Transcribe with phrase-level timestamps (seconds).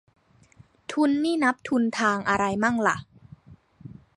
[0.91, 2.97] ทุนนี่นับทุนทางอะไรมั่งล่ะ